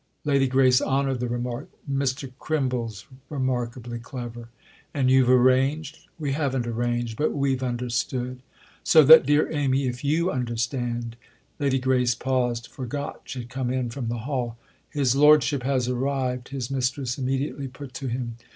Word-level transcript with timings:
Lady 0.25 0.47
Grace 0.47 0.81
honoured 0.81 1.19
the 1.19 1.27
remark. 1.27 1.69
"Mr. 1.87 2.31
Crim 2.39 2.69
ble's 2.69 3.05
remarkably 3.29 3.99
clever." 3.99 4.49
"And 4.95 5.11
you've 5.11 5.29
arranged——?" 5.29 6.07
"We 6.17 6.31
haven't 6.31 6.65
arranged—but 6.65 7.33
we've 7.33 7.61
understood. 7.61 8.41
So 8.83 9.03
that, 9.03 9.27
dear 9.27 9.47
Amy, 9.53 9.85
if 9.85 10.03
you 10.03 10.31
understand—!" 10.31 11.17
Lady 11.59 11.77
Grace 11.77 12.15
paused, 12.15 12.65
for 12.65 12.87
Gotch 12.87 13.33
had 13.35 13.47
come 13.51 13.69
in 13.69 13.91
from 13.91 14.07
the 14.07 14.17
hall. 14.25 14.57
"His 14.89 15.15
lordship 15.15 15.61
has 15.61 15.87
arrived?" 15.87 16.49
his 16.49 16.71
mistress 16.71 17.19
immediately 17.19 17.67
put 17.67 17.93
to 17.93 18.07
him. 18.07 18.37